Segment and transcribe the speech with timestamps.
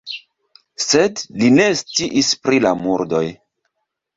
[0.85, 3.25] Sed li ne sciis pri la murdoj.